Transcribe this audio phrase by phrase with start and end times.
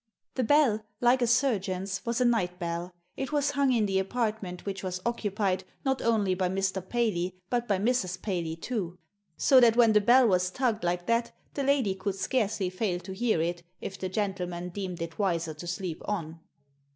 [0.33, 4.65] The bell, like a suigeon's, was a night belL It was hung in the apartment
[4.65, 6.81] which was occupied, not only by Mr.
[6.89, 8.19] Paley, but by Mrs.
[8.19, 8.97] Paley too.
[9.37, 13.13] So that when the bell was tugged like that the lady could scarcely fail to
[13.13, 16.39] hear it, if the gentleman deemed it wiser to sleep on.